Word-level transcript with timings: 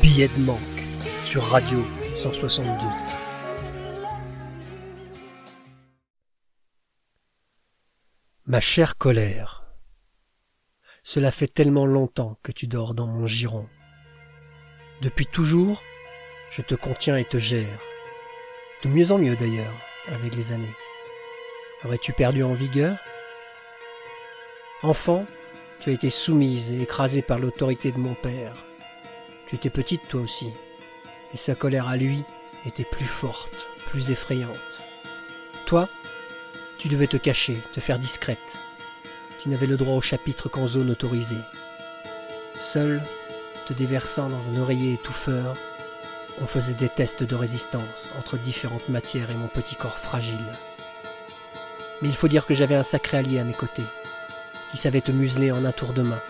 Billet 0.00 0.28
de 0.28 0.40
manque 0.40 0.58
sur 1.22 1.44
Radio 1.44 1.84
162. 2.14 2.86
Ma 8.46 8.60
chère 8.60 8.96
colère, 8.96 9.64
cela 11.02 11.30
fait 11.30 11.48
tellement 11.48 11.84
longtemps 11.84 12.38
que 12.42 12.50
tu 12.50 12.66
dors 12.66 12.94
dans 12.94 13.06
mon 13.06 13.26
giron. 13.26 13.68
Depuis 15.02 15.26
toujours, 15.26 15.82
je 16.50 16.62
te 16.62 16.74
contiens 16.74 17.16
et 17.16 17.24
te 17.24 17.38
gère. 17.38 17.78
De 18.84 18.88
mieux 18.88 19.12
en 19.12 19.18
mieux 19.18 19.36
d'ailleurs, 19.36 19.74
avec 20.08 20.34
les 20.34 20.52
années. 20.52 20.74
Aurais-tu 21.84 22.12
perdu 22.12 22.42
en 22.42 22.54
vigueur? 22.54 22.96
Enfant, 24.82 25.26
tu 25.80 25.90
as 25.90 25.92
été 25.92 26.08
soumise 26.08 26.72
et 26.72 26.82
écrasée 26.82 27.22
par 27.22 27.38
l'autorité 27.38 27.92
de 27.92 27.98
mon 27.98 28.14
père. 28.14 28.67
Tu 29.48 29.56
étais 29.56 29.70
petite 29.70 30.06
toi 30.08 30.20
aussi, 30.20 30.52
et 31.32 31.38
sa 31.38 31.54
colère 31.54 31.88
à 31.88 31.96
lui 31.96 32.22
était 32.66 32.84
plus 32.84 33.06
forte, 33.06 33.70
plus 33.86 34.10
effrayante. 34.10 34.82
Toi, 35.64 35.88
tu 36.76 36.88
devais 36.88 37.06
te 37.06 37.16
cacher, 37.16 37.56
te 37.72 37.80
faire 37.80 37.98
discrète. 37.98 38.58
Tu 39.40 39.48
n'avais 39.48 39.66
le 39.66 39.78
droit 39.78 39.94
au 39.94 40.02
chapitre 40.02 40.50
qu'en 40.50 40.66
zone 40.66 40.90
autorisée. 40.90 41.40
Seul, 42.56 43.02
te 43.64 43.72
déversant 43.72 44.28
dans 44.28 44.50
un 44.50 44.60
oreiller 44.60 44.92
étouffeur, 44.92 45.56
on 46.42 46.46
faisait 46.46 46.74
des 46.74 46.90
tests 46.90 47.22
de 47.22 47.34
résistance 47.34 48.12
entre 48.18 48.36
différentes 48.36 48.90
matières 48.90 49.30
et 49.30 49.34
mon 49.34 49.48
petit 49.48 49.76
corps 49.76 49.98
fragile. 49.98 50.44
Mais 52.02 52.08
il 52.08 52.14
faut 52.14 52.28
dire 52.28 52.44
que 52.44 52.52
j'avais 52.52 52.74
un 52.74 52.82
sacré 52.82 53.16
allié 53.16 53.38
à 53.38 53.44
mes 53.44 53.54
côtés 53.54 53.86
qui 54.70 54.76
savait 54.76 55.00
te 55.00 55.10
museler 55.10 55.52
en 55.52 55.64
un 55.64 55.72
tour 55.72 55.94
de 55.94 56.02
main. 56.02 56.20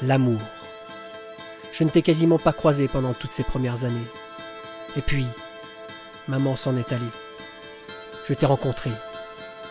L'amour. 0.00 0.40
Je 1.72 1.84
ne 1.84 1.88
t'ai 1.88 2.02
quasiment 2.02 2.38
pas 2.38 2.52
croisé 2.52 2.86
pendant 2.86 3.14
toutes 3.14 3.32
ces 3.32 3.42
premières 3.42 3.84
années. 3.84 4.06
Et 4.96 5.02
puis, 5.02 5.26
maman 6.28 6.54
s'en 6.54 6.76
est 6.76 6.92
allée. 6.92 7.04
Je 8.28 8.34
t'ai 8.34 8.46
rencontré. 8.46 8.90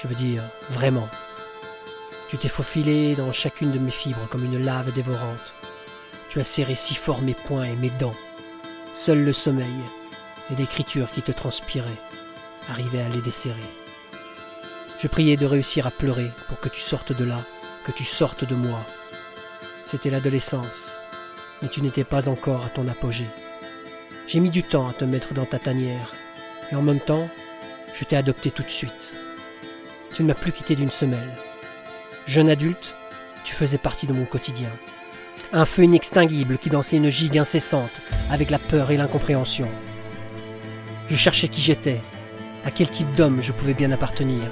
Je 0.00 0.06
veux 0.06 0.14
dire, 0.14 0.42
vraiment. 0.70 1.08
Tu 2.28 2.36
t'es 2.38 2.48
faufilé 2.48 3.14
dans 3.14 3.32
chacune 3.32 3.72
de 3.72 3.78
mes 3.78 3.90
fibres 3.90 4.28
comme 4.28 4.44
une 4.44 4.62
lave 4.62 4.92
dévorante. 4.92 5.54
Tu 6.28 6.38
as 6.38 6.44
serré 6.44 6.74
si 6.74 6.94
fort 6.94 7.22
mes 7.22 7.34
poings 7.34 7.64
et 7.64 7.76
mes 7.76 7.90
dents. 7.90 8.14
Seul 8.92 9.24
le 9.24 9.32
sommeil 9.32 9.66
et 10.50 10.56
l'écriture 10.56 11.10
qui 11.10 11.22
te 11.22 11.32
transpirait 11.32 11.88
arrivaient 12.68 13.02
à 13.02 13.08
les 13.08 13.22
desserrer. 13.22 13.56
Je 14.98 15.08
priais 15.08 15.36
de 15.36 15.46
réussir 15.46 15.86
à 15.86 15.90
pleurer 15.90 16.30
pour 16.48 16.60
que 16.60 16.68
tu 16.68 16.80
sortes 16.80 17.12
de 17.12 17.24
là 17.24 17.40
que 17.86 17.92
tu 17.92 18.02
sortes 18.02 18.44
de 18.44 18.56
moi. 18.56 18.84
C'était 19.84 20.10
l'adolescence, 20.10 20.96
mais 21.62 21.68
tu 21.68 21.82
n'étais 21.82 22.04
pas 22.04 22.28
encore 22.28 22.64
à 22.64 22.68
ton 22.68 22.88
apogée. 22.88 23.28
J'ai 24.26 24.40
mis 24.40 24.50
du 24.50 24.62
temps 24.62 24.88
à 24.88 24.92
te 24.92 25.04
mettre 25.04 25.34
dans 25.34 25.44
ta 25.44 25.58
tanière, 25.58 26.14
et 26.70 26.74
en 26.74 26.82
même 26.82 27.00
temps, 27.00 27.28
je 27.94 28.04
t'ai 28.04 28.16
adopté 28.16 28.50
tout 28.50 28.62
de 28.62 28.70
suite. 28.70 29.14
Tu 30.14 30.22
ne 30.22 30.28
m'as 30.28 30.34
plus 30.34 30.52
quitté 30.52 30.74
d'une 30.74 30.90
semelle. 30.90 31.36
Jeune 32.26 32.48
adulte, 32.48 32.94
tu 33.44 33.54
faisais 33.54 33.78
partie 33.78 34.06
de 34.06 34.12
mon 34.12 34.24
quotidien. 34.24 34.70
Un 35.52 35.64
feu 35.64 35.84
inextinguible 35.84 36.58
qui 36.58 36.70
dansait 36.70 36.96
une 36.96 37.10
gigue 37.10 37.38
incessante 37.38 38.00
avec 38.30 38.50
la 38.50 38.58
peur 38.58 38.90
et 38.90 38.96
l'incompréhension. 38.96 39.68
Je 41.08 41.14
cherchais 41.14 41.48
qui 41.48 41.60
j'étais, 41.60 42.00
à 42.64 42.72
quel 42.72 42.90
type 42.90 43.14
d'homme 43.14 43.40
je 43.40 43.52
pouvais 43.52 43.74
bien 43.74 43.92
appartenir. 43.92 44.42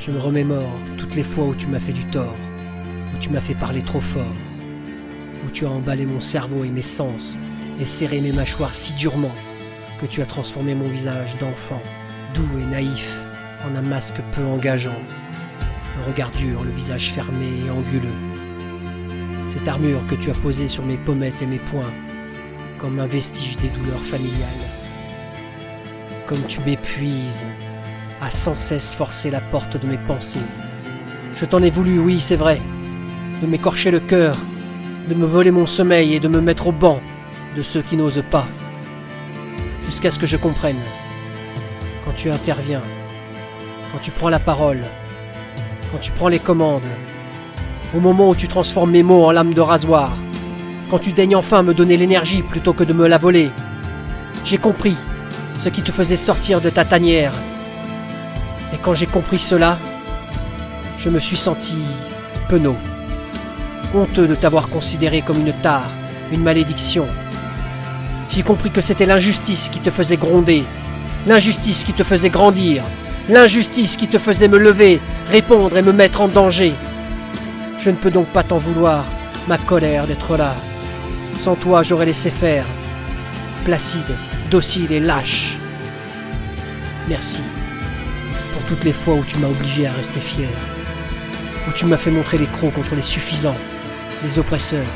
Je 0.00 0.10
me 0.10 0.18
remémore 0.18 0.72
toutes 0.96 1.14
les 1.14 1.22
fois 1.22 1.44
où 1.44 1.54
tu 1.54 1.66
m'as 1.66 1.80
fait 1.80 1.92
du 1.92 2.04
tort, 2.06 2.34
où 3.14 3.18
tu 3.20 3.28
m'as 3.28 3.42
fait 3.42 3.54
parler 3.54 3.82
trop 3.82 4.00
fort, 4.00 4.24
où 5.48 5.50
tu 5.50 5.64
as 5.64 5.70
emballé 5.70 6.04
mon 6.04 6.20
cerveau 6.20 6.62
et 6.62 6.68
mes 6.68 6.82
sens 6.82 7.38
et 7.80 7.86
serré 7.86 8.20
mes 8.20 8.32
mâchoires 8.32 8.74
si 8.74 8.92
durement 8.92 9.32
que 9.98 10.04
tu 10.04 10.20
as 10.20 10.26
transformé 10.26 10.74
mon 10.74 10.88
visage 10.88 11.38
d'enfant, 11.38 11.80
doux 12.34 12.58
et 12.60 12.66
naïf, 12.66 13.24
en 13.64 13.74
un 13.74 13.82
masque 13.82 14.20
peu 14.32 14.44
engageant, 14.44 15.00
le 15.96 16.12
regard 16.12 16.30
dur, 16.32 16.64
le 16.64 16.70
visage 16.70 17.12
fermé 17.12 17.46
et 17.64 17.70
anguleux. 17.70 18.12
Cette 19.46 19.66
armure 19.66 20.06
que 20.06 20.16
tu 20.16 20.30
as 20.30 20.34
posée 20.34 20.68
sur 20.68 20.84
mes 20.84 20.98
pommettes 20.98 21.40
et 21.40 21.46
mes 21.46 21.58
poings, 21.58 21.94
comme 22.76 23.00
un 23.00 23.06
vestige 23.06 23.56
des 23.56 23.68
douleurs 23.68 24.04
familiales. 24.04 24.48
Comme 26.26 26.42
tu 26.46 26.60
m'épuises, 26.60 27.46
à 28.20 28.30
sans 28.30 28.54
cesse 28.54 28.94
forcer 28.94 29.30
la 29.30 29.40
porte 29.40 29.80
de 29.80 29.86
mes 29.86 29.98
pensées. 29.98 30.38
Je 31.36 31.46
t'en 31.46 31.62
ai 31.62 31.70
voulu, 31.70 31.98
oui, 31.98 32.20
c'est 32.20 32.36
vrai, 32.36 32.60
de 33.40 33.46
m'écorcher 33.46 33.90
le 33.90 34.00
cœur, 34.00 34.36
de 35.08 35.14
me 35.14 35.26
voler 35.26 35.50
mon 35.50 35.66
sommeil 35.66 36.14
et 36.14 36.20
de 36.20 36.28
me 36.28 36.40
mettre 36.40 36.68
au 36.68 36.72
banc 36.72 37.00
de 37.56 37.62
ceux 37.62 37.82
qui 37.82 37.96
n'osent 37.96 38.24
pas. 38.30 38.46
Jusqu'à 39.84 40.10
ce 40.10 40.18
que 40.18 40.26
je 40.26 40.36
comprenne, 40.36 40.80
quand 42.04 42.14
tu 42.14 42.30
interviens, 42.30 42.82
quand 43.90 43.98
tu 43.98 44.10
prends 44.10 44.28
la 44.28 44.38
parole, 44.38 44.80
quand 45.90 45.98
tu 45.98 46.12
prends 46.12 46.28
les 46.28 46.38
commandes, 46.38 46.82
au 47.96 48.00
moment 48.00 48.28
où 48.28 48.34
tu 48.34 48.48
transformes 48.48 48.90
mes 48.90 49.02
mots 49.02 49.24
en 49.24 49.30
lames 49.30 49.54
de 49.54 49.60
rasoir, 49.62 50.12
quand 50.90 50.98
tu 50.98 51.12
daignes 51.12 51.36
enfin 51.36 51.62
me 51.62 51.74
donner 51.74 51.96
l'énergie 51.96 52.42
plutôt 52.42 52.74
que 52.74 52.84
de 52.84 52.92
me 52.92 53.06
la 53.06 53.18
voler, 53.18 53.50
j'ai 54.44 54.58
compris 54.58 54.96
ce 55.58 55.70
qui 55.70 55.82
te 55.82 55.90
faisait 55.90 56.16
sortir 56.16 56.60
de 56.60 56.70
ta 56.70 56.84
tanière 56.84 57.32
et 58.74 58.76
quand 58.76 58.94
j'ai 58.94 59.06
compris 59.06 59.38
cela, 59.38 59.78
je 60.98 61.08
me 61.08 61.18
suis 61.18 61.36
senti 61.36 61.76
penaud, 62.48 62.76
honteux 63.94 64.26
de 64.26 64.34
t'avoir 64.34 64.68
considéré 64.68 65.22
comme 65.22 65.40
une 65.40 65.52
tare, 65.52 65.90
une 66.32 66.42
malédiction. 66.42 67.06
J'ai 68.30 68.42
compris 68.42 68.70
que 68.70 68.80
c'était 68.80 69.06
l'injustice 69.06 69.68
qui 69.68 69.80
te 69.80 69.90
faisait 69.90 70.16
gronder, 70.16 70.64
l'injustice 71.26 71.84
qui 71.84 71.92
te 71.92 72.04
faisait 72.04 72.30
grandir, 72.30 72.82
l'injustice 73.28 73.96
qui 73.96 74.06
te 74.06 74.18
faisait 74.18 74.48
me 74.48 74.58
lever, 74.58 75.00
répondre 75.28 75.76
et 75.76 75.82
me 75.82 75.92
mettre 75.92 76.20
en 76.20 76.28
danger. 76.28 76.74
Je 77.78 77.90
ne 77.90 77.96
peux 77.96 78.10
donc 78.10 78.26
pas 78.26 78.42
t'en 78.42 78.58
vouloir, 78.58 79.04
ma 79.46 79.58
colère 79.58 80.06
d'être 80.06 80.36
là. 80.36 80.54
Sans 81.38 81.54
toi, 81.54 81.82
j'aurais 81.82 82.06
laissé 82.06 82.30
faire, 82.30 82.64
placide, 83.64 84.16
docile 84.50 84.92
et 84.92 85.00
lâche. 85.00 85.58
Merci 87.08 87.40
toutes 88.68 88.84
les 88.84 88.92
fois 88.92 89.14
où 89.14 89.24
tu 89.24 89.38
m'as 89.38 89.48
obligé 89.48 89.86
à 89.86 89.92
rester 89.92 90.20
fier, 90.20 90.48
où 91.66 91.72
tu 91.72 91.86
m'as 91.86 91.96
fait 91.96 92.10
montrer 92.10 92.36
les 92.36 92.46
crocs 92.46 92.74
contre 92.74 92.94
les 92.94 93.02
suffisants, 93.02 93.56
les 94.22 94.38
oppresseurs, 94.38 94.86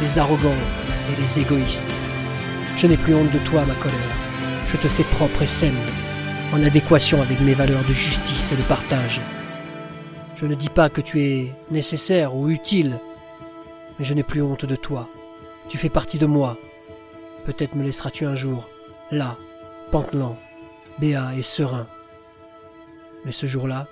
les 0.00 0.18
arrogants 0.18 0.50
et 1.10 1.20
les 1.20 1.40
égoïstes. 1.40 1.92
Je 2.76 2.86
n'ai 2.86 2.96
plus 2.96 3.14
honte 3.14 3.30
de 3.30 3.38
toi, 3.38 3.64
ma 3.64 3.74
colère. 3.74 3.98
Je 4.68 4.76
te 4.76 4.88
sais 4.88 5.04
propre 5.04 5.42
et 5.42 5.46
saine, 5.46 5.78
en 6.52 6.62
adéquation 6.62 7.22
avec 7.22 7.40
mes 7.40 7.54
valeurs 7.54 7.84
de 7.84 7.92
justice 7.92 8.52
et 8.52 8.56
de 8.56 8.62
partage. 8.62 9.20
Je 10.36 10.46
ne 10.46 10.54
dis 10.54 10.68
pas 10.68 10.88
que 10.88 11.00
tu 11.00 11.20
es 11.20 11.52
nécessaire 11.70 12.34
ou 12.34 12.48
utile, 12.48 12.98
mais 13.98 14.04
je 14.04 14.14
n'ai 14.14 14.24
plus 14.24 14.42
honte 14.42 14.66
de 14.66 14.76
toi. 14.76 15.08
Tu 15.68 15.78
fais 15.78 15.88
partie 15.88 16.18
de 16.18 16.26
moi. 16.26 16.56
Peut-être 17.44 17.76
me 17.76 17.84
laisseras-tu 17.84 18.26
un 18.26 18.34
jour, 18.34 18.68
là, 19.10 19.36
pantelant, 19.92 20.36
béat 20.98 21.32
et 21.36 21.42
serein, 21.42 21.86
mais 23.24 23.32
ce 23.32 23.46
jour-là 23.46 23.86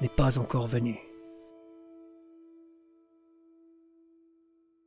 n'est 0.00 0.08
pas 0.08 0.38
encore 0.38 0.66
venu. 0.66 1.05